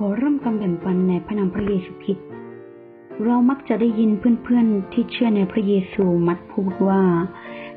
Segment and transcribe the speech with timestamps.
[0.00, 2.26] ขอเริ่มคำแบ่งปันในพระนามพระเยซูคริสต์
[3.24, 7.02] เรามักจะได้ยินเพื่อนๆ ที่เชื่อในพระเยซูมักพูดว่า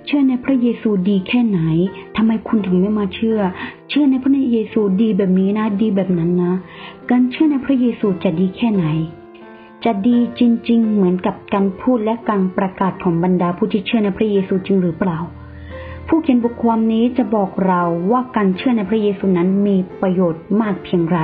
[0.06, 1.60] เชื่อในพระเยซูดีแค่ไหน
[2.18, 3.40] ทำไมคุณถึงไม่มาเชื่อ
[3.90, 6.54] เชื่อในพระเยซูดีแบบนี้นะ ดีแบบนั้นนะ
[7.12, 8.86] การเชื่อในพระเยซูจะดีแค่ไหน
[9.86, 15.20] จะดีจริง ๆ เหมือนกับการพูดและการประกาศของบรรดาผู้ที่เชื่อในพระเยซูจริงหรือเปล่า
[16.08, 17.82] ผู้เขียนบทความนี้จะบอกเรา
[18.12, 21.20] ว่าการเชื่อในพระเยซูนั้นมีประโยชน์มากเพียงไร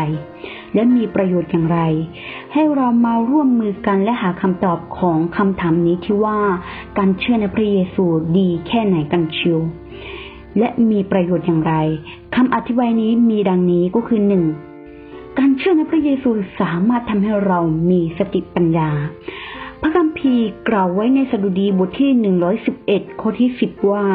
[0.76, 1.80] และมีประโยชน์อย่างไร
[2.54, 6.40] ให้เรามาร่วมมือกันและหาคำตอบของคำถามนี้ที่ว่า
[6.98, 8.06] การเชื่อในพระเยซู
[8.38, 9.60] ดีแค่ไหนกันเชียว
[10.60, 11.74] และมีประโยชน์อย่างไร
[12.36, 14.44] คำอธิบายนี้มีดังนี้ก็คือหนึ่ง
[15.40, 16.30] การเชื่อในพระเยซู
[16.62, 18.90] สามารถทำให้เรามีสติปัญญา
[19.82, 22.12] พระคัมภีร์กล่าวไว้ในสดุดีบทที่
[22.66, 24.06] 111 ข้อที่ 10 ว่า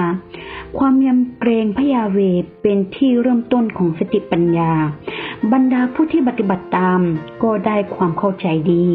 [0.78, 2.18] ความยำเกรงพระยาเว
[2.62, 4.72] เป็นที่เริ่มต้นของสติปัญญา
[5.52, 7.00] บรรดาผู้ที่ปฏิบัติตาม
[7.42, 8.86] ก็ได้ความเข้าใจดี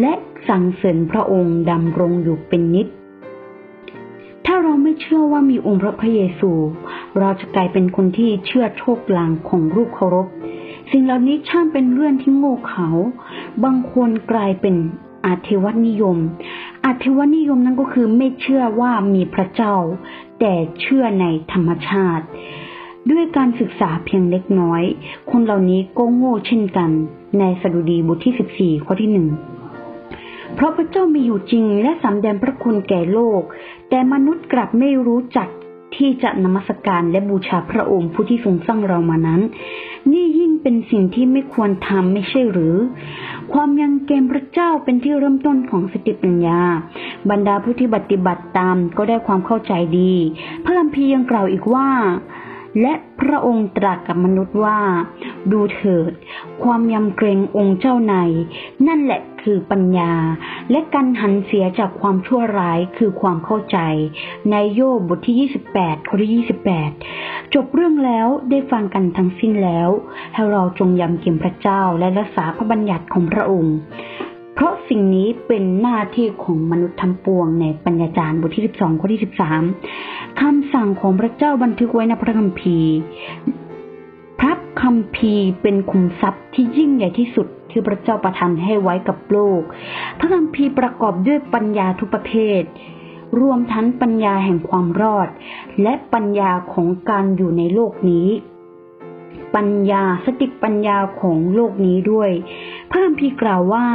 [0.00, 0.12] และ
[0.48, 2.86] สั่งเสริญพระองค์ดำรงอยู่เป็นนิจ
[4.46, 6.50] ถ้าเราไม่เชื่อว่ามีองค์พระพระเยซู
[7.18, 10.26] เราจะกลายเป็นคนที่เชื่อโชคลางของรูปเคารพ
[10.90, 12.88] สิ่งเหล่านี้ช่างเป็นเรื่องที่โง่เขลา
[13.64, 14.74] บางคนกลายเป็น
[15.24, 16.18] อาเทวนิยม
[16.84, 19.76] อาเทวนิยมนั้นก็คือไม่เชื่อว่ามีพระเจ้า
[20.40, 22.26] แต่เชื่อในธรรมชาติ
[23.10, 24.82] ด้วยการศึกษาเพียงเล็กน้อย
[25.30, 26.90] คนเหล่านี้ก็โง่เช่นกัน
[27.38, 29.28] ในสดุดีบทที่ 14 ข้อที่หนึ่ง
[30.54, 33.42] เพราะพระเจ้ามีอยู่จริงและสำแดงพระคุณแก่โลก
[33.88, 35.48] แต่มนุษย์กลับไม่รู้จัก
[35.96, 39.40] ที่จะนมัสการและบูชาพระองค์ผู้ที่ทรงสร้างเรามานั้น
[40.12, 42.76] นี่ยิ่งเป็นสิ่งที่ไม่ควรทำไม่ใช่หรือ
[43.52, 46.60] ความยังเกมพระเจ้าเป็นที่เริ่มต้นของสติปัญญา
[47.30, 50.12] บรรดาผู้ที่ปฏิบัติตามก็ได้ความเข้าใจดี
[50.64, 51.88] พระคัมภียังกล่าวอีกว่า
[52.80, 54.78] และพระองค์ตรัสกับมนุษย์ว่า
[55.52, 56.12] ดูเถิด
[56.62, 58.14] ความยำเกรงองค์เจ้าใน
[58.86, 60.12] นั่นแหละคือปัญญา
[60.70, 63.78] และการหันเสียจากความชั่วร้ายคือความเข้าใจ
[64.50, 66.44] ในโยบบทที่ 28 ข้อที่
[67.06, 69.88] 28 จบเรื่องแล้วได้ฟังกันทั้งสิ้นแล้ว
[70.34, 73.76] ให้เราจงยำเกรงพระเจ้าและรักษาพระบัญญัติของพระองค์
[74.56, 82.94] เพราะสิ่งนี้เป็นหน้าที่ของมนุษย์ทั้งปวงในปัญญาจารย์บทที่ 12 ข้อที่ 13 คำสั่งของพระเจ้าบันทึกไว้ในพระคัมภีร์
[84.40, 89.60] พระคัมภีร์เป็นคุมทรัพย์ที่ยิ่งใหญ่ที่สุดที่พระเจ้าประทานให้ไว้กับโลก
[90.18, 92.62] พระคัมภีร์ประกอบด้วยปัญญาทุกประเภท
[93.40, 95.28] รวมทั้งปัญญาแห่งความรอด
[95.82, 98.28] และปัญญาของการอยู่ในโลกนี้
[99.56, 102.30] ปัญญาสติปัญญาของโลกนี้ด้วย
[102.90, 103.86] พระคัมภีร์กล่าวว่า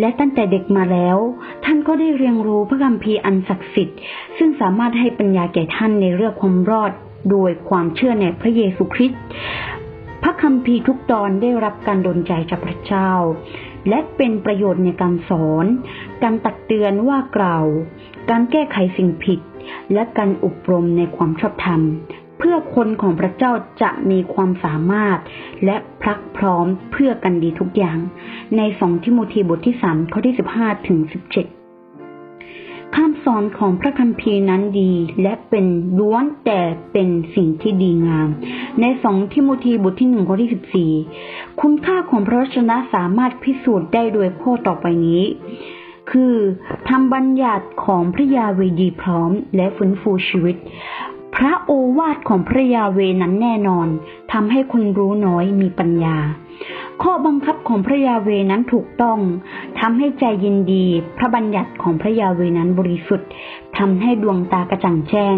[0.00, 1.18] และตั้งแต่เด็กมาแล้ว
[1.64, 3.98] ท่านก็ได้เรียนรู้พระคัมภีร์อันศักดิ์สิทธิ์
[4.38, 6.92] ซึ่งสามารถให้ปัญญาแก่ท่านในเรื่องความรอด
[7.30, 9.20] โดยความเชื่อในพระเยซูคริสต์
[10.22, 13.10] พระคัมภีร์ทุกตอนได้รับการดลใจจากพระเจ้า
[13.88, 15.66] และเป็นประโยชน์ในการสอน
[16.22, 17.66] การตักเตือนว่ากล่าว
[18.30, 19.40] การแก้ไขสิ่งผิด
[19.92, 21.80] และการอบรมในความชอบธรรม
[22.42, 25.18] พื่อคนของพระเจ้าจะมีความสามารถ
[25.64, 27.98] และพรักพร้อมเพื่อกันดีทุกอย่าง
[28.56, 31.46] ในสองทิโมธีบทที่สามข้อที่สิบห้าถึงสิบเจ็ด
[32.94, 34.92] คำสอนของพระคัมภีร์นั้นดี
[35.22, 35.66] และเป็น
[35.98, 36.60] ล้วนแต่
[36.92, 38.28] เป็นสิ่งที่ดีงาม
[38.80, 40.92] ในสองทิโมธีบทที่หนึ่งข้อที่สิบสี่
[41.60, 45.22] คุณค่าของพระวจนะสามารถพิสูจน์ได้โดยข้อต่อไปนี้
[46.10, 46.34] คือ
[46.88, 50.56] ทำบัญญัติของพระยาเวดีพร้อมและฟื้นฟูชีวิต
[51.34, 53.88] พระโอวาทของพระยาเวนั้นแน่นอน
[54.32, 56.16] ทำให้คนรู้น้อยมีปัญญา
[57.02, 59.18] ข้อบังคับของพระยาเวนั้นถูกต้อง
[59.80, 60.84] ทำให้ใจยินดี
[61.18, 63.28] พระบัญญัติของพระยาเวนั้นบริสุทธิ์
[63.78, 65.36] ทำให้ดวงตากระจ่างแจ้ง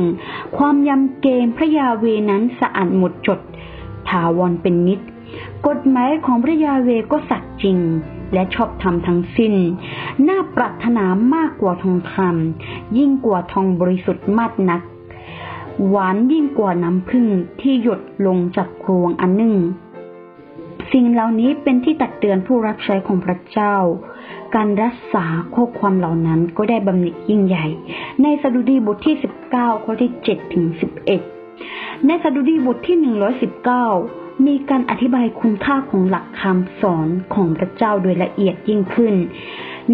[0.56, 3.40] ความยำเกรงพระยาเวนั้นสะอาดหมดจด
[4.08, 5.00] ถาวรเป็นนิจ
[5.66, 7.78] กฎหมายของพระยาเวก็สัตย์จริง
[8.32, 9.54] และชอบธรรมทั้งสิ้น
[10.28, 11.04] น่าปรารถนา
[11.34, 14.80] มากกว่าทองคำยิ่งกว่าทองบริสุทธิ์มากนัก
[15.88, 17.26] หวานยิ่งกว่าน้ำผึ้ง
[17.60, 19.56] ที่หยดลงจากครวงอันหนึ่ง
[20.92, 23.76] สิ่งเหล่านี้เป็นที่ตักเตือนผู้รับใช้ของพระเจ้า
[24.54, 25.24] การรักษา
[25.54, 27.66] ข้อความเหล่านั้นก็ได้บำเหน็จยิ่งใหญ่
[28.22, 29.16] ในสดุดีบทที่
[29.50, 30.66] 19 ข้อที่7ถึง
[31.36, 32.96] 11 ในสดุดีบทที่
[33.72, 39.14] 119 มีการอธิบายคุณค่าของหลักคำสอนของพระเจ้าโดยละเอียดยิ่งขึ้น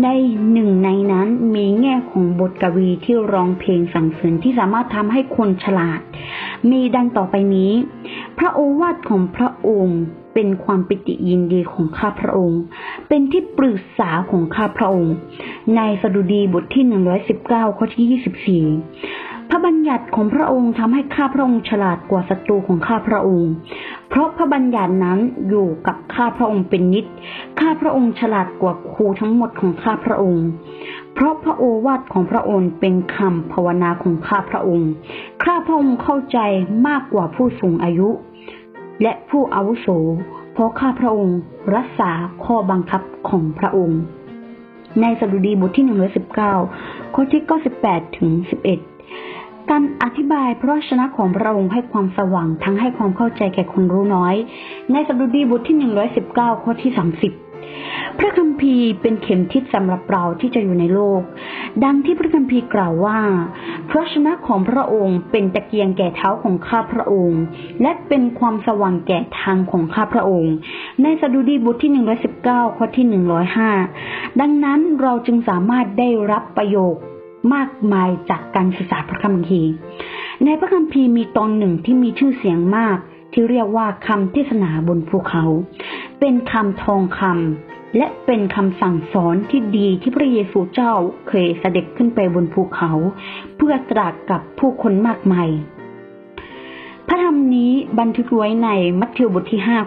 [0.04, 0.08] ใน
[0.52, 6.00] หนึ่งในนั้นมีแง่ของบทกวีที่ร้องเพลงสรรเสริญที่สามารถทำให้คนฉลาด
[6.70, 7.72] มีดังต่อไปนี้
[8.38, 10.00] พระโอวาทของพระองค์
[10.34, 12.60] เป็นความปิติยินดีของข้าพระองค์
[13.08, 15.14] เป็นที่ปรึกษาของข้าพระองค์
[15.76, 16.84] ในสดุดีบทที่
[17.30, 18.70] 119 ข้อที่ 24
[19.52, 23.50] พระบัญญัติของพระองค์ทำให้ข้าพระองค์ฉลาดกว่าศัตรูของข้าพระองค์
[24.08, 25.18] เพราะพระบัญญัตินั้น
[25.48, 27.04] อยู่กับข้าพระองค์เป็นนิด
[27.60, 30.44] ข้าพระองค์ฉลาดกว่าครูทั้งหมดของข้าพระองค์
[31.14, 34.90] เพราะพระโอวาทของพระองค์เป็นคำภาวนาของข้าพระองค์
[35.42, 36.38] ข้าพระองค์เข้าใจ
[36.86, 38.08] มากกว่าผู้สูงอายุ
[39.02, 39.86] และผู้อาวุโส
[40.52, 41.38] เพราะข้าพระองค์
[41.76, 42.10] รักษา
[42.44, 44.00] ข้อบังคับของพระองค์
[45.00, 45.86] ในสดุดีบทที่
[46.50, 47.42] 119ข้อที่
[47.80, 48.89] 98ถึง11
[49.70, 54.34] การอธิบายพระวจนะของพระองค์ให้ความสว่างทั้งให้ความเข้าใจแก่คนรู้น้อย
[54.92, 55.76] ในสดุดีบทที่
[56.20, 61.20] 119 ข้อที่ 30 พระคัมภีร์เป็นเข็มทิศสำหรับเราที่จะอยู่ในโลก
[61.84, 63.18] ดังที่พระคัมภีร์กล่าวว่า
[63.90, 67.42] พระชนะของพระองค์เป็นตะเกียงแก่เท้าของข้าพระองค์
[67.82, 70.54] และเป็นความสว่างแก่ทางของข้าพระองค์
[71.02, 71.92] ในสดุดีบทที่
[72.34, 73.06] 119 ข้อที่
[73.72, 77.09] 105 ดังนั้นเราจึงสามารถได้รับประโยชน์
[77.54, 79.70] มากมายจากการศึกษาพระคัมภีร์
[80.44, 82.98] ในพระคัมภีร์มีตอนหนึ่งที่มีชื่อเสียงมาก
[83.32, 85.44] ที่เรียกว่าคำเทศนาบนภูเขา
[86.20, 90.92] เป็นคำทองคำและเป็นคำสั่งสอนที่ดีที่พระเยซูเจ้า
[91.28, 92.92] เคยเสด็จขึ้นไปบนภูเขา
[93.56, 95.48] เพื่อตรัสกับผู้คนมากมาย
[97.06, 98.68] พระธรรมนี้บันทึกไว้ใน
[99.00, 99.78] มัทธิวบทที่ห้า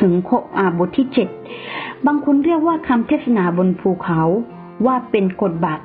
[0.00, 0.12] ถึง
[0.78, 1.28] บทที่เจ็ด
[2.06, 4.22] บางคนเรียกว่าคำเทศนาบนภูเขา
[4.86, 5.84] ว่าเป็นกฎบัตร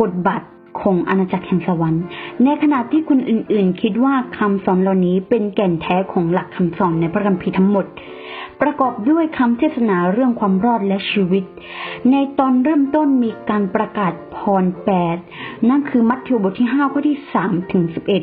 [0.00, 0.48] กฎบัตร
[0.80, 2.04] ของอาณาจักรแห่งสวรรค์
[2.44, 7.86] ในขณะที่คนอื่นๆ คิดว่าคำสอนเหล่านี้เป็นแก่นแท้ของหลักคำสอนในพระคัมภีร์ทั้งหมด
[8.60, 11.44] ประกอบด้วยคำเทศนาเรื่องความรอดและชีวิต
[12.10, 15.16] ในตอนเริ่มต้นมีการประกาศพรแปด
[15.68, 18.22] นั่นคือมัทธิวบทที่ห้าข้อที่สามถึงสิบเอ็ด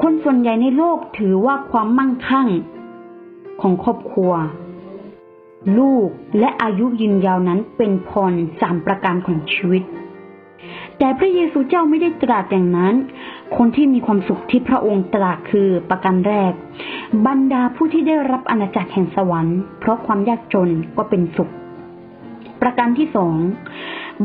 [0.00, 2.48] คนส่วนใหญ่ในโลกถือว่าความมั่งคั่ง
[3.60, 4.32] ของครอบครัว
[5.78, 6.08] ลูก
[6.38, 9.82] และอายุยืนยาวนั้นเป็นพรสามประการของชีวิต
[11.02, 12.94] แต่พระเยซูเจ้าไม่ได้ตรัสอย่างนั้น
[13.56, 16.52] คนที่มีความสุขที่พระองค์ตรัสคือประการแรก
[17.26, 21.50] บรรดาผู้ที่ได้รับอาณาจักรแห่งสวรรค์ เพราะความยากจนก็เป็นสุข
[22.62, 23.36] ประการที่สอง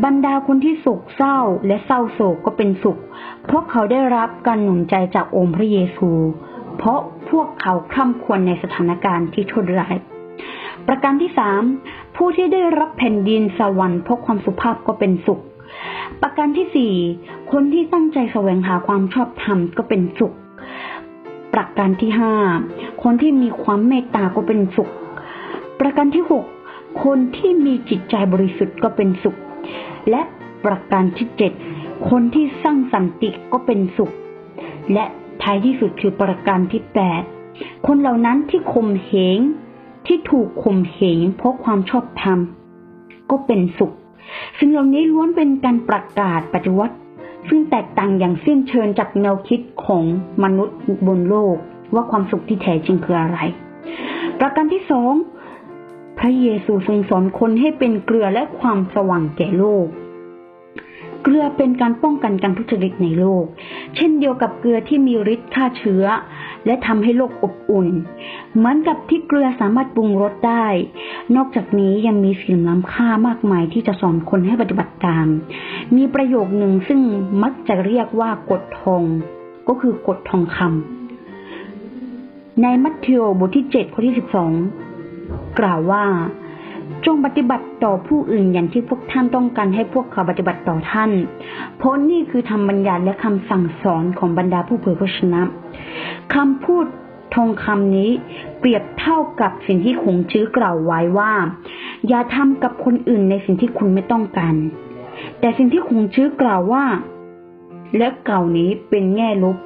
[0.03, 1.37] บรรดาคนที่โศกเศร้า
[1.67, 2.99] และเศร้าโศกก็เป็นสุข
[3.45, 6.09] เพราะเขาได้รับการหนุนใจจากองค์พระเยซู
[6.77, 6.99] เพราะ
[7.29, 9.95] พวกเขาคร่ำควรในสถานการณ์ที่ทุรร้าย
[10.87, 11.61] ประการที่สาม
[12.15, 15.41] ผู้ที่ได้รับแผ่นดินสวรรค์เพราะความสุภาพก็เป็นสุข
[16.21, 16.93] ประการที่สี่
[17.51, 20.35] คนที่ตั้งใจแสวงหาความชอบธรรมก็เป็นสุข
[21.53, 22.33] ประการที่ห้า
[23.03, 24.91] คนที่มีความเมตตาก็เป็นสุข
[25.79, 26.45] ประการที่หก
[27.03, 29.37] คนที่มีจิตใจบริสุทธิ์ก็เป็นสุข
[30.09, 30.21] และ
[30.65, 31.51] ประการที่เจ็ด
[32.09, 34.13] คนที่สร้างสันติก็เป็นสุข
[34.93, 35.05] และ
[35.41, 37.21] ท้ายที่สุดคือประการที่แปด
[37.87, 39.39] คนเหล่านั้นที่ข่มเหง
[40.07, 42.39] ที่ถูกข่มเหงเพราะความชอบธรรม
[43.31, 43.93] ก็เป็นสุข
[44.59, 46.95] สิ่งเหล่านี้ล้วนเป็นการประกาศปฏิวัติ
[47.49, 50.03] ซึ่งแตกต่างอย่างสิ้นเชิงจากแนวคิดของ
[50.43, 50.77] มนุษย์
[51.07, 51.55] บนโลก
[51.93, 53.37] ว่าความสุขที่แท้จริงคืออะไร
[54.39, 55.13] ประการที่สอง
[56.19, 59.87] พระเยซูทรงสอนคนให้เป็นเกลือและความสว่างแก่โลก
[61.23, 63.45] เกลือเป็นการป้องกันการทุจริตในโลก
[63.95, 66.05] เช่นเดียวกับเกลือที่มีฤทธิ์ฆ่าเชื้อ
[66.65, 67.87] และทำให้โลกอบอุ่น
[68.55, 70.65] เหมือนกับที่เกลือสามารถปรุงรสได้
[71.35, 75.27] นอกจากนี้ยังมีสิ่งล้ำค่ามากมายที่จะสอนคนให้ปฏิบัติตาม
[75.95, 76.99] มีประโยคหนึ่งซึ่ง
[77.43, 79.03] มักจะเรียกว่ากฎทอง
[79.67, 84.51] ก็คือกฎทองคำ ในมัทธิวบทที่เจ็ดข้อที่สิบสอง
[85.59, 86.03] กล่าวว่า
[87.05, 91.11] จงปฏิบัติต่อผู้อื่นอย่างที่พวกท่านต้องการให้พวกเขาปฏิบัติต่อท่าน
[91.77, 95.41] เพราะนี่คือธรรมบัญญัติและคำสั่งสอนของบรรดาผู้เผยพระชนะ
[96.33, 96.85] คำพูด
[97.35, 98.09] ทองคำนี้
[98.59, 101.33] เปรียบเท่ากับสิ่งที่คงชื้อกล่าวไว้ว่า
[102.07, 104.55] อย่าทำกับคนอื่นในสิ่งที่คุณไม่ต้องการ
[105.39, 106.85] แต่สิ่งที่คงชื้อกล่าวว่า
[107.97, 109.57] และเก่านี้เป็นแง่ลบ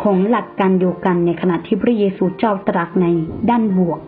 [0.00, 3.06] ของหลักการเดียวกันในขณะที่พระเยซูเจ้าตรัสใน
[3.50, 4.00] ด้านบวก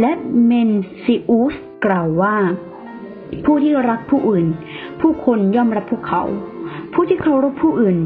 [0.00, 0.12] และ
[0.44, 0.70] เมน
[1.04, 2.36] ซิอุสกล่าวว่า
[3.44, 4.46] ผู้ที่รักผู้อื่น
[5.00, 6.22] ผู้คนย่อมรักพวกเขา
[6.92, 7.98] ผู้ที่เคารพผู้อื่น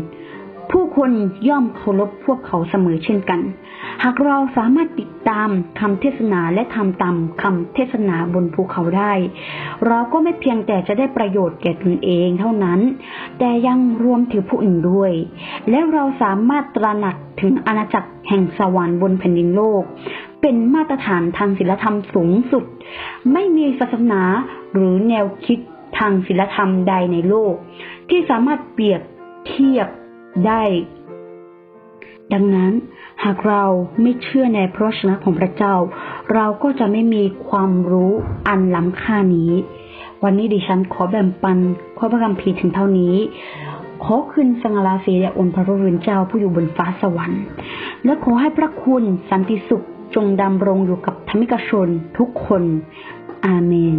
[0.73, 1.11] ผู้คน
[1.49, 3.41] ย่อมเคารพพวกเขาเสมอเช่นกัน
[4.04, 5.49] หากเราสามารถติดตาม
[5.80, 9.12] คำเทศนาและทำตามคำเทศนาบนภูเขาได้
[9.87, 12.80] เราก็ไม่เพียงแต่จะได้ประโยชน์แก่ตนเองเท่านั้น
[13.38, 15.12] แต่ยังรวมถึงผู้อื่นด้วย
[15.71, 19.82] และเราสามารถตระหนักถึงอาณาจักรแห่งสวรรค์บนแผ่นดินโลก
[20.40, 22.64] เป็นมาตรฐานทางศีลธรรมสูงสุด
[23.32, 24.23] ไม่มีศาสนา
[24.73, 25.59] หรือแนวคิด
[25.99, 27.54] ทางศีลธรรมใดในโลก
[28.09, 29.00] ที่สามารถเปรียบ
[29.47, 29.88] เทียบ
[30.47, 30.62] ได้
[32.33, 32.73] ดังนั้น
[33.25, 33.65] หากเรา
[34.03, 35.75] ไม่เชื่อในพระชนะของพระเจ้า
[36.35, 38.12] เราก็จะไม่มีความรู้
[38.49, 39.53] อันล้ำค่านี้
[40.25, 41.59] วันนี้ดิฉันขอแบ่งปัน
[41.99, 43.15] ข้อพระคัมภีร์ถึงเท่านี้
[44.05, 47.43] ขอคืนสังฆราศีแด่องค์พระผู้เป็นเจ้าผู้อยู่บนฟ้าสวรรค์
[48.05, 49.83] และขอให้พระคุณสันติสุข
[50.15, 52.62] จงดำรงอยู่กับธรรมิกชนทุกคน
[53.47, 53.97] อาเมน